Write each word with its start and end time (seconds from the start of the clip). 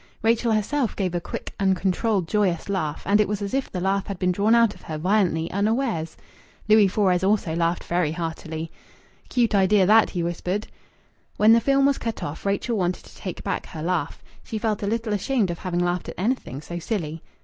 Rachel 0.23 0.51
herself 0.51 0.95
gave 0.95 1.13
a 1.13 1.21
quick, 1.21 1.53
uncontrolled, 1.59 2.27
joyous 2.27 2.69
laugh, 2.69 3.03
and 3.05 3.21
it 3.21 3.27
was 3.27 3.39
as 3.39 3.53
if 3.53 3.71
the 3.71 3.79
laugh 3.79 4.07
had 4.07 4.17
been 4.17 4.31
drawn 4.31 4.55
out 4.55 4.73
of 4.73 4.81
her 4.81 4.97
violently 4.97 5.51
unawares. 5.51 6.17
Louis 6.67 6.87
Fores 6.87 7.23
also 7.23 7.53
laughed 7.55 7.83
very 7.83 8.11
heartily. 8.13 8.71
"Cute 9.29 9.53
idea, 9.53 9.85
that!" 9.85 10.09
he 10.09 10.23
whispered. 10.23 10.65
When 11.37 11.53
the 11.53 11.61
film 11.61 11.85
was 11.85 11.99
cut 11.99 12.23
off 12.23 12.47
Rachel 12.47 12.75
wanted 12.79 13.05
to 13.05 13.15
take 13.15 13.43
back 13.43 13.67
her 13.67 13.83
laugh. 13.83 14.23
She 14.43 14.57
felt 14.57 14.81
a 14.81 14.87
little 14.87 15.13
ashamed 15.13 15.51
of 15.51 15.59
having 15.59 15.81
laughed 15.85 16.09
at 16.09 16.15
anything 16.17 16.61
so 16.61 16.79
silly. 16.79 17.21